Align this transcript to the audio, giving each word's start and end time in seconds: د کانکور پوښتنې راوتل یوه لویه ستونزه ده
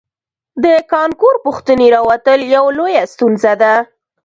د 0.63 0.65
کانکور 0.93 1.35
پوښتنې 1.45 1.87
راوتل 1.95 2.39
یوه 2.55 2.71
لویه 2.77 3.03
ستونزه 3.13 3.53
ده 3.61 3.73